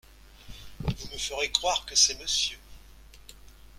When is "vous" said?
0.79-0.89